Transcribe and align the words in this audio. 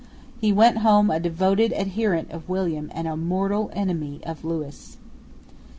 He 0.39 0.51
went 0.51 0.79
home 0.79 1.11
a 1.11 1.19
devoted 1.19 1.71
adherent 1.73 2.31
of 2.31 2.49
William 2.49 2.89
and 2.95 3.07
a 3.07 3.15
mortal 3.15 3.69
enemy 3.75 4.19
of 4.25 4.43
Lewis. 4.43 4.97